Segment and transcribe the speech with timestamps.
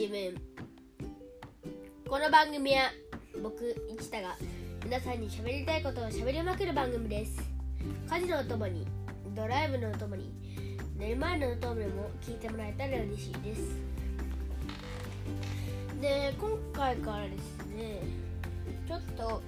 [0.00, 0.34] 一文
[2.08, 2.84] この番組は
[3.42, 4.34] 僕市田が
[4.82, 7.38] 皆さんに喋りたいことを喋りまくる番組です
[8.08, 8.86] 家事のお供に
[9.36, 10.32] ドライブのお供に
[10.96, 13.60] 寝る前のお供にも聞いてもらえたら嬉しいです。
[16.00, 18.00] で今回からですね
[18.88, 19.42] ちょっと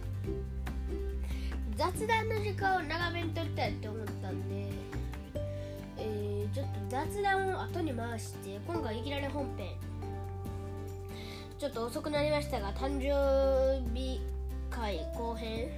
[1.77, 4.66] 雑談の時間を長めにとりたいって思ったんで、
[5.96, 9.92] えー、ちょっと雑談を後に回して今回いきなり本編
[11.62, 14.20] ちょっと遅くなりましたが誕生日
[14.68, 15.68] 会後編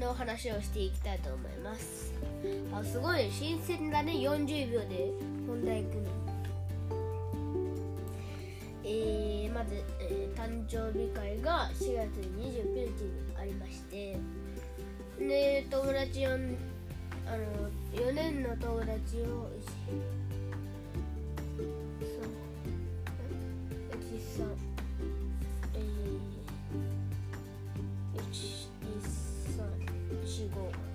[0.00, 2.14] の話をしていきたいと思います。
[2.72, 4.12] あすごい新鮮だね。
[4.12, 5.12] 40秒で
[5.46, 6.02] 本題行くの。
[8.82, 14.16] えー、まず、えー、誕生日会が4月29日にありまして
[15.18, 16.56] で友達よん
[17.26, 19.50] あの4年の友達を
[24.34, 24.67] そう
[30.52, 30.88] 1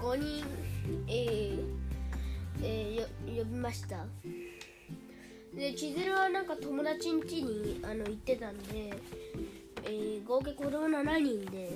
[0.00, 0.44] 35人、
[1.08, 1.60] えー
[2.62, 4.06] えー、呼びました。
[5.54, 8.92] で千鶴はなんか友達ん家にあの行ってたんで、
[9.84, 11.70] えー、合計子供7人で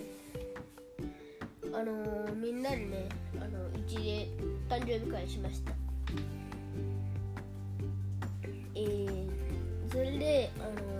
[1.73, 3.09] あのー、みんなでね
[3.41, 4.29] あのうちで
[4.69, 5.73] 誕生日会しました。
[8.75, 9.29] えー、
[9.91, 11.00] それであのー、あの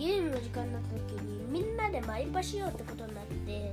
[0.00, 3.70] ゲームの時間になった時にみんなでマイパしようってことになって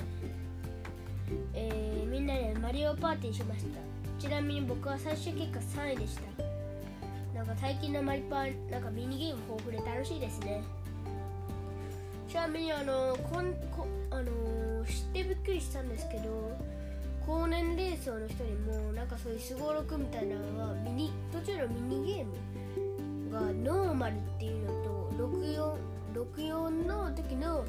[1.53, 3.79] えー、みんなでマリオパーティーしました。
[4.19, 6.21] ちなみに僕は最終結果3位でした。
[7.33, 10.63] なんか最近のマリパーなんかミニゲーム豊富で楽しいですね。
[12.27, 16.57] ちなみにあのこんこあの知ってびっくりしたんですけど
[17.25, 25.53] 高年齢層の人にもなんかそういうすごろくみたいなのはミニ途中のミニゲームがノーマルっていうのと6
[26.17, 27.63] 64の時の、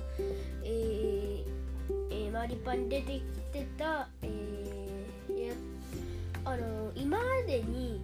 [0.65, 1.45] えー
[2.11, 3.21] えー、マリパに出てき
[3.53, 5.53] てた、えー、
[6.45, 8.01] あの今までに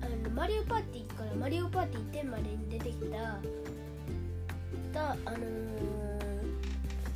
[0.00, 3.38] あのマリオパーティーからマリオパーティー10までに出てきた
[4.92, 5.38] た、あの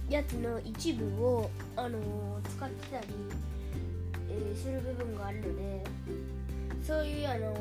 [0.08, 3.06] ー、やつの一部を、あのー、使ってたり、
[4.28, 5.84] えー、する部分があるので
[6.84, 7.54] そういう、あの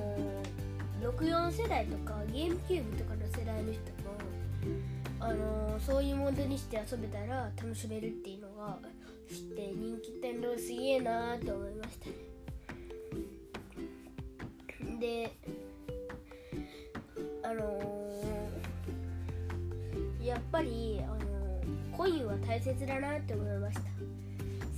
[1.14, 3.95] 64世代とかゲームキューブとかの世代の人
[5.26, 8.78] あのそういうモードにして遊べたら楽しめるっていうのが
[9.28, 12.06] 知って人気店のすげえなーと思いました。
[15.00, 15.36] で
[17.42, 23.80] あのー、やっぱり、あのー、コインは大切だなって思いまし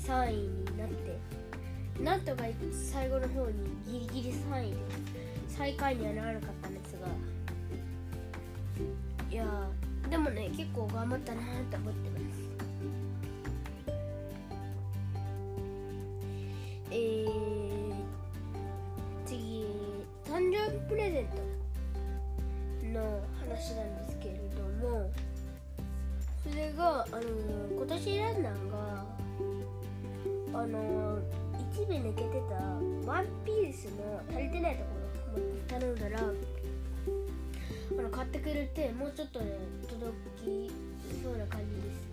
[0.06, 0.14] た。
[0.14, 2.02] 3位になって。
[2.02, 2.44] なんとか
[2.94, 3.54] 最後の方に
[3.86, 4.78] ギリギリ3位で
[5.50, 7.08] 最下位にはならなかったんですが。
[9.30, 9.70] いや
[10.58, 12.24] 結構頑張ったなと思ってます
[16.90, 17.94] えー、
[19.24, 19.66] 次
[20.26, 25.12] 誕生日プレゼントの話なんですけれども
[26.44, 27.22] それがあの
[27.76, 29.06] 今年選んだのが
[30.54, 31.20] あの
[31.72, 32.56] 一部抜けてた
[33.12, 34.90] ワンピースの足りてないとこ
[35.36, 36.24] ろ頼んだら
[37.98, 39.58] あの買ってくれてもうちょっとね
[39.90, 40.72] 届き
[41.24, 42.08] そうな感じです。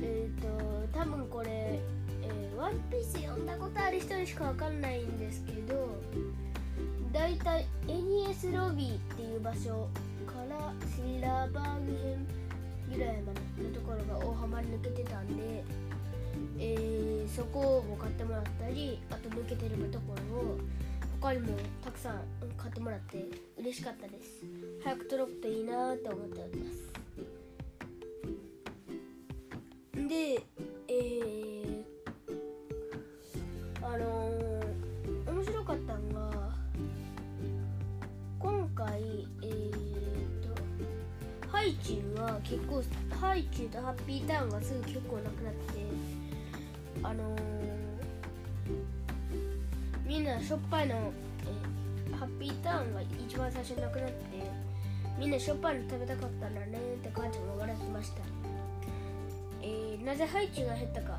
[0.00, 1.80] えっ、ー、と多分これ、
[2.22, 5.96] えー、ワンピース読んだことある人にしかわかんないんですけど
[7.12, 9.88] だいたい NES ロビーっていう場所
[10.26, 12.26] からシラーバーグ編
[12.92, 15.64] ぐらいまでのところが大幅に抜けてたんで、
[16.58, 20.58] えー、そこを買ってもらったりあと抜けてるところを
[21.20, 21.48] 他にも
[21.84, 22.22] たくさん
[22.56, 23.26] 買ってもらって
[23.58, 24.44] 嬉しかったです。
[24.84, 26.88] 早く届くといいなって思っております。
[30.08, 30.42] で
[30.88, 31.84] えー、
[33.82, 36.54] あのー、面白かったのが
[38.38, 39.70] 今回えー、
[41.42, 42.82] とハイチュウは結構
[43.20, 45.58] ハイチュウとハッピーターンがすぐ結構なくなって
[47.02, 47.58] あのー
[50.08, 51.12] みんなしょっぱいの、
[52.38, 54.14] ピーターンが一番最初になくなって
[55.18, 58.22] みんなしょっぱいの食べたかったんだねって母ちゃんが笑ってました、
[59.62, 61.18] えー、なぜハイチュウが減ったか。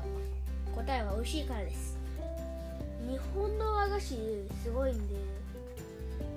[0.74, 1.98] 答えは美味しいからです。
[3.08, 4.06] 日本の和菓子
[4.62, 5.14] すごいんで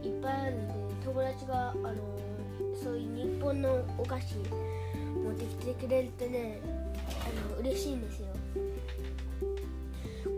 [0.04, 0.74] いっぱいあるんで
[1.06, 6.60] 友達が、あのー、そういう日本のお菓子持ってきてくれるとね
[7.08, 8.28] あの嬉しいんですよ。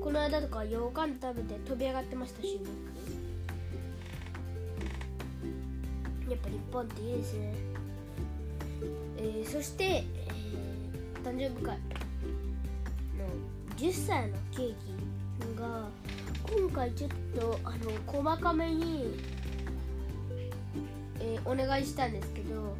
[0.03, 2.69] この間とか羊羹食べて飛び上がってましたし僕
[6.35, 7.53] やっぱ日本っていいですね。
[9.17, 11.77] えー、そして、えー、誕生日会
[13.17, 13.25] の
[13.77, 15.87] 10歳のケーキが
[16.43, 17.09] 今回ちょっ
[17.39, 19.17] とあの細かめに、
[21.19, 22.75] えー、お願いしたんですけど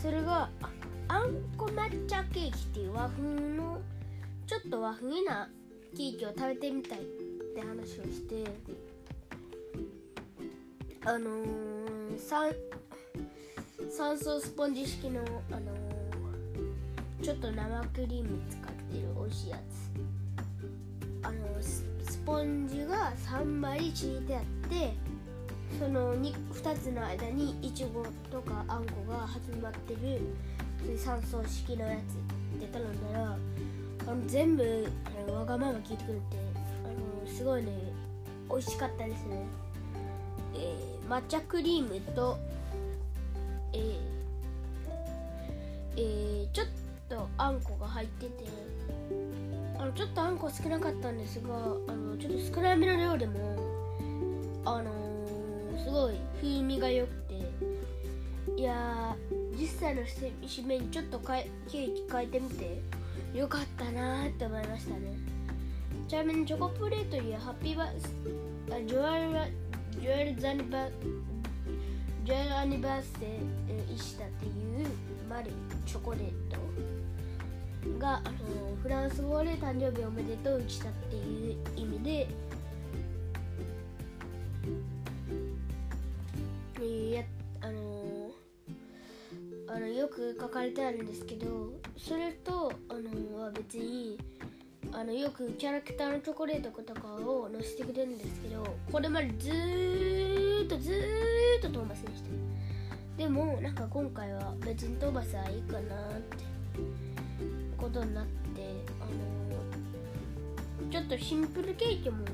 [0.00, 0.48] それが
[1.08, 3.80] あんこ抹茶ケーキっていう和風の
[4.46, 5.48] ちょっと和風な
[5.94, 8.44] ケーキを食べてみたいって話をして
[11.04, 11.69] あのー、
[12.20, 12.52] 酸
[13.90, 15.20] 酸素スポンジ式の、
[15.50, 19.80] あのー、ちょっと生クリーム使ってる美味しいやつ。
[21.22, 21.84] あのス
[22.24, 24.94] ポンジが3枚敷いてあって
[25.78, 33.36] その 2, 2つの間にいちごとかあんこが始まってる酸素式のやつって頼んだら
[34.06, 34.86] あの全部
[35.28, 36.22] あのわがまま聞いてくれて
[36.84, 37.72] あのすごいね
[38.50, 39.46] 美味しかったですね、
[40.54, 42.38] えー、抹茶クリームと
[43.72, 43.98] えー、
[45.96, 46.66] えー、ちょっ
[47.08, 48.44] とあんこが入ってて
[49.76, 51.48] あのちょっとあんこ少なかったんですが
[51.88, 53.56] あのちょっと少なめの量でも
[54.64, 57.34] あのー、すごい風味が良くて
[58.56, 62.80] いやー10歳の節目にちょっとケーキ変えてみて
[63.34, 65.40] よかったなって思いましたね。
[66.06, 68.14] ちなみにチョコプレートにはハッピーバース
[68.72, 69.69] あジュアル
[70.00, 70.88] ジュアルザニバ
[72.24, 74.86] ジュアルアニバースデーイシタっていう
[75.28, 75.50] マル
[75.84, 82.28] チョコレートがあのフランス語で誕生日おめでとうしたっていう意味で
[87.10, 87.22] や
[87.60, 88.30] あの
[89.68, 94.18] あのよく書かれてあるんですけどそれとあのは別に
[94.92, 102.28] あのよくキャラクターのチョコレートとかを載せてくれるんですけどこれまでずーっとずーっとトーマスでした
[103.16, 106.44] でもなんか今回は別にトーマスはいいかなって
[107.76, 108.30] ことになって
[109.00, 109.04] あ
[110.84, 112.24] のちょっとシンプルケーキも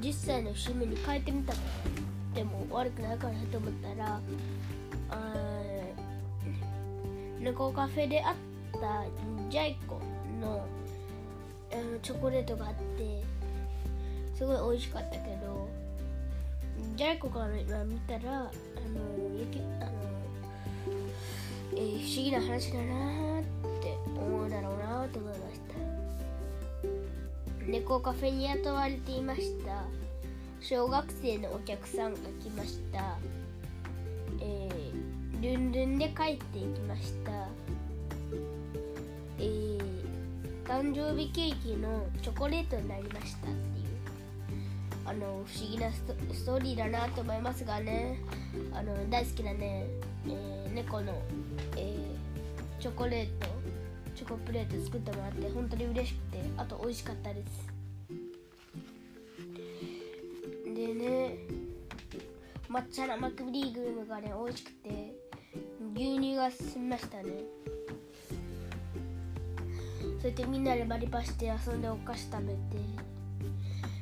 [0.00, 1.58] 10歳の節目に変えてみたか
[2.34, 4.20] らでも悪くないかなと思ったら
[5.10, 5.34] あ
[7.40, 8.34] 猫カフェであっ
[8.72, 9.04] た
[9.50, 10.00] ジャイコ
[10.40, 10.64] の
[11.82, 13.22] のチョコレートがあって
[14.34, 15.68] すごい美味しかったけど
[16.96, 17.48] ジャイコから
[17.84, 18.50] 見たらあの
[19.38, 19.92] 雪あの、
[21.74, 23.42] えー、不思議な話だなっ
[23.80, 25.68] て思うだろうなと思いました。
[27.66, 29.84] 猫カフェに雇われていました。
[30.60, 33.16] 小学生のお客さんが来ました、
[34.40, 37.30] えー、ルンルンで帰っていきました。
[40.68, 43.88] 誕生日ケーキのチョコレートになりましたっていう。
[45.06, 46.04] あの不思議なス
[46.44, 48.18] トーリーだなと思いますがね。
[48.74, 49.86] あの大好きなね、
[50.26, 51.22] えー、猫の、
[51.74, 53.48] えー、チョコレート
[54.14, 57.66] チョコプレート作ってもらって本当に嬉しくてあと美味しかったです。
[60.66, 61.38] でね
[62.68, 65.14] 抹茶生クリームがね美味しくて
[65.94, 67.32] 牛乳が進みましたね。
[70.18, 73.18] それでみんなでバリパして遊んでお菓子食べて。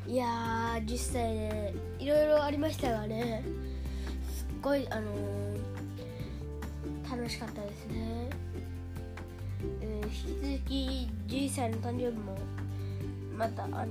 [0.08, 3.42] いやー10歳でいろいろありましたがね
[4.32, 8.30] すっごいあのー、楽しかったですね、
[9.80, 10.10] えー、引
[10.60, 12.38] き続き11歳の誕生日も
[13.36, 13.88] またあのー、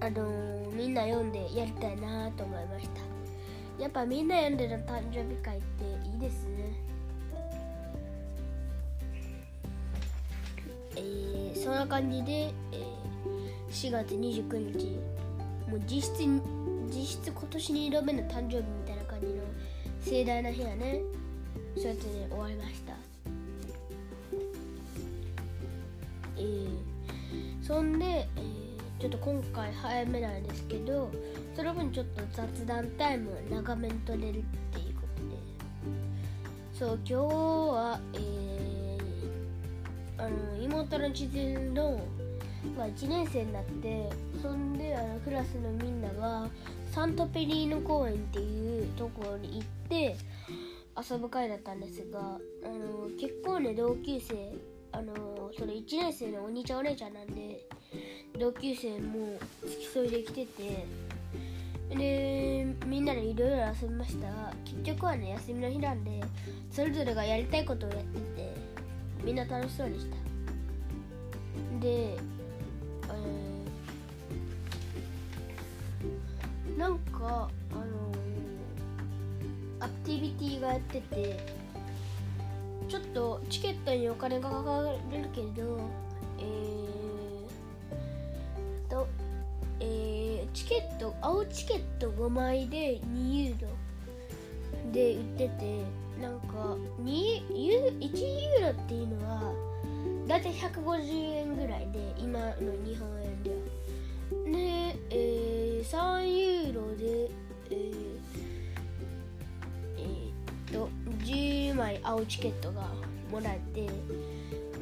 [0.00, 3.82] あのー、みんな読んでやりたいなと思いました。
[3.82, 6.74] やっぱみんな読んでる誕生日会っていいですね。
[11.78, 14.98] な感じで、えー、4月29日
[15.70, 16.26] もう実質
[16.90, 19.34] 実質今年2度目の誕生日みたいな感じの
[20.00, 21.00] 盛大な日はね
[21.76, 22.94] そうやってね終わりました。
[26.36, 26.68] えー、
[27.62, 31.10] そんで、えー、ちょっと今回早めなんですけど
[31.54, 34.42] その分ちょっと雑談タイム長めに取れるっ
[34.72, 35.38] ていうことで。
[36.72, 38.37] そう今日はえー
[40.18, 41.38] あの妹の地図
[41.72, 42.00] の、
[42.76, 44.10] まあ、1年生になって
[44.42, 46.48] そんであのクラスのみんなが
[46.92, 50.16] サントペリーノ公園っていうところに行って
[51.10, 54.52] 遊ぶ会だったんですがあの結構ね同級生
[54.90, 57.64] あのそれ1年生のお兄ちゃんお姉ちゃんなんで
[58.38, 60.86] 同級生も付き添いで来てて
[61.90, 64.26] でみんなでいろいろ遊びました。
[64.26, 66.20] が結局はね休みの日なんで
[66.70, 68.57] それぞれがやりたいことをやってて
[69.28, 70.16] みんな楽しそうでした。
[71.80, 77.82] で、えーなんかあの
[79.80, 81.38] アクティビティがやってて
[82.88, 84.88] ちょっとチケットにお金がかかる
[85.34, 85.78] けど
[86.38, 89.06] えーと
[89.80, 93.68] えーチケット青チケット5枚で2ユーロ
[94.92, 99.52] で売っててなんか2ユ1ユーロっていうのは
[100.26, 103.56] だいたい150円ぐらいで今の日本円では。
[104.44, 107.30] で、えー、3ユーロで
[107.70, 107.94] えー
[109.96, 110.88] えーっと
[111.24, 112.82] 10枚青チケットが
[113.30, 113.88] もらえて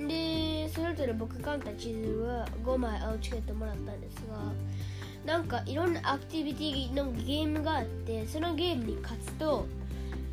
[0.07, 9.67] でそれぞれ僕が買った地図は5枚青チケットもらったんですがなんかいろんなアクティビティのゲームがあってそのゲームに勝つと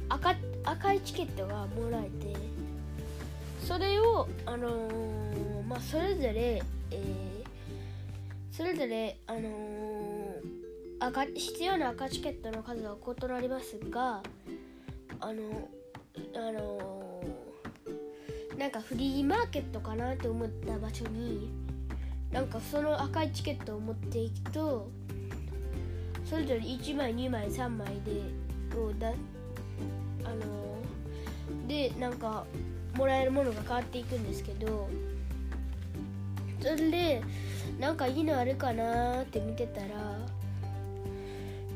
[0.09, 2.35] 赤赤いチケットがもらえて
[3.65, 7.43] それをあのーまあそれぞれ、えー
[8.51, 9.43] それぞれあのー
[10.99, 14.21] 赤必要な赤チケットの数は異なりますが
[15.19, 15.69] あの
[16.35, 21.49] あのーなんかフリーマーケットかなと思った場所に
[22.31, 24.89] なんかその赤いチケットを持っていくと
[26.25, 28.21] それぞれ1枚2枚3枚で
[28.77, 29.11] をだ
[30.33, 30.73] の
[31.67, 32.45] でなんか
[32.95, 34.89] もらえるものが変わっていくんですけど
[36.61, 37.21] それで
[37.79, 39.87] なんかいいのあるかなって見てたら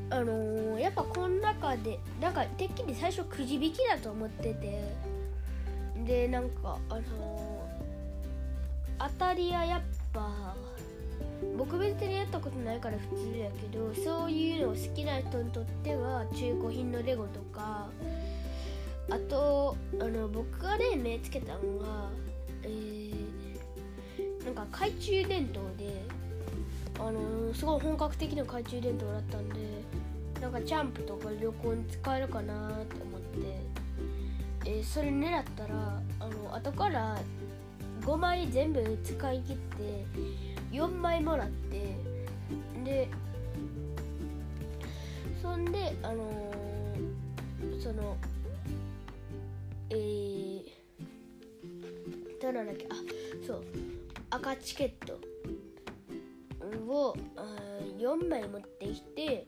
[0.09, 4.83] あのやっぱこの中でなんかてっきり最初くじ引きだと思ってて
[6.05, 7.67] でなんかあの
[8.99, 9.81] 当たりはやっ
[10.13, 10.55] ぱ
[11.57, 17.89] 僕別にやったことないから普通やけどそういうのを好きな人にとっては中古品のレゴとか
[19.09, 22.09] あとあの僕がね目つけたのが、
[22.63, 26.03] えー、なんか懐中電灯で
[26.99, 29.55] あのすごい本格的な懐中電灯だったんで
[30.41, 33.59] なんかキャンプとか旅行に使えるかなと思って、
[34.65, 37.17] えーそれ狙ったらあの後から
[38.01, 40.05] 5枚全部使い切って
[40.71, 41.95] 4枚もらって
[42.83, 43.09] で
[45.41, 46.67] そんであのー
[47.81, 48.17] その
[49.89, 50.65] えー、
[52.41, 52.87] どうなんだっけ？
[52.89, 52.95] あ
[53.45, 53.63] そう。
[54.29, 55.19] 赤チケット。
[56.89, 57.15] を
[57.99, 59.45] 4枚持ってきて、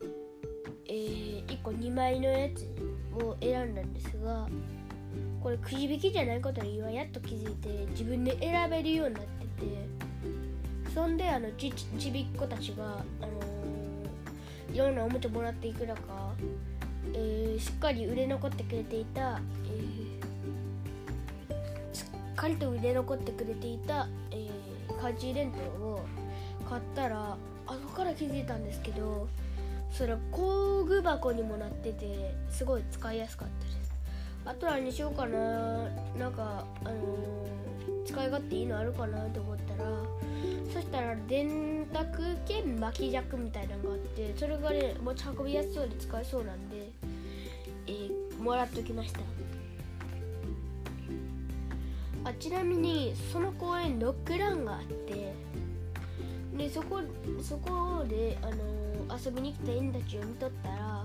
[0.88, 2.68] えー、1個2枚のやつ
[3.24, 4.48] を選んだんですが
[5.42, 9.30] これくじ引きじゃないことに今やっと気づいて自分で選べるようになって
[9.66, 13.60] てそんであのちちびっ子たちが、あのー
[14.72, 15.98] いろんなおもちゃもらっていく中、
[17.14, 20.09] えーしっかり売れ残ってくれていた、えー
[22.40, 24.50] かりと売れ残ってくれていた、えー
[24.88, 26.06] 懐中電灯を
[26.70, 29.30] 買ったら後から気づいたんですけど
[29.92, 33.80] それ工具箱にもなっててすごい使いやすかったです。
[34.46, 39.90] あとはにしようかななんかあのー使い勝手いいのあるかなと思ったら
[40.74, 46.90] そしたら電卓兼巻き尺みたいなのがあってそれがね持ち運びやすそうで使えそうなんで、
[47.88, 49.20] えーもらっときました。
[52.30, 55.34] あちなみにその公園ロックランがあって
[56.56, 57.02] でそこ
[57.42, 58.80] そこで、あのー
[59.12, 61.04] 遊びに来た犬たちを見とったら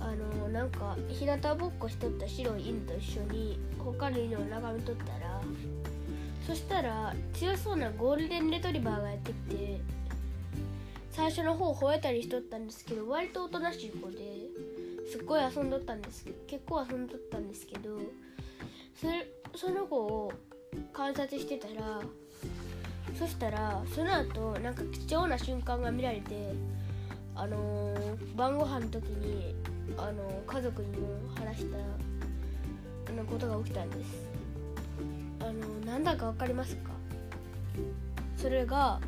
[0.00, 5.40] あのーなんか日向ぼっこしとった白い犬と一緒に他の犬を眺めとったら
[6.44, 9.80] そしたら強そうなゴールデンレトリバーがやってきて
[11.12, 14.48] 最初の方吠えたりしとったんですけど割とおとなしい子で
[15.08, 18.00] すっごい遊んどったんですけど結構遊んどったんですけど
[19.54, 20.32] その子を
[20.92, 22.00] 観察してたら
[23.18, 26.54] そしたらその後なんか貴重な瞬間が見られて
[27.34, 29.54] あのー晩ご飯の時に
[29.96, 34.26] あのー家族にも話したあのことが起きたんです。
[35.40, 36.90] あのーなんだかわかりますか？
[38.36, 39.00] それが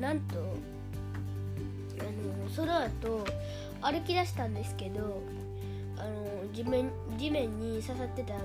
[0.00, 0.38] なんと
[2.00, 3.24] あのーその後
[3.80, 5.22] 歩き出したんですけど
[5.96, 8.44] あの地面地面に刺さってたあの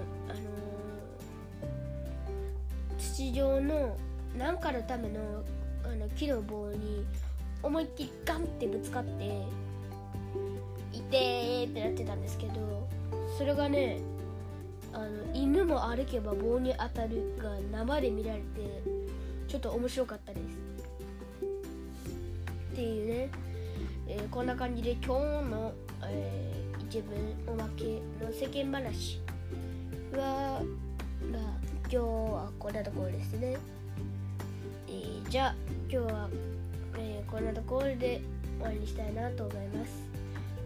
[3.13, 3.95] ー土状の
[4.37, 5.43] 何かのための
[5.85, 7.05] あの木の棒に
[7.61, 9.45] 思いっきりガンってぶつかって
[10.91, 12.87] いてーってなってたんですけど
[13.37, 13.99] それがね
[14.91, 18.45] あの犬も歩けば棒に当たるが生で見られて
[19.47, 20.43] ちょっと面白かったです。
[22.73, 23.29] っていうね、
[24.07, 26.53] えーこんな感じで今日の、えー
[26.83, 27.15] 一文
[27.47, 29.19] おまけの世間話
[30.15, 30.61] は
[31.31, 31.62] まあ
[31.93, 33.55] 今日はこんなところですね。
[34.87, 35.55] えーじゃあ
[35.87, 36.27] 今日は、
[36.97, 38.19] えーこんなところで
[38.57, 39.91] 終わりにしたいなと思います。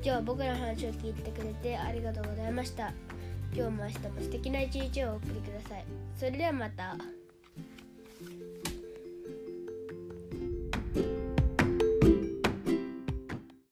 [0.01, 2.93] 今日は僕の話を聞いてくれてありがとうございました。
[3.53, 5.83] 今日も明日も素敵な一日をお送りください。
[6.17, 6.95] それではまた。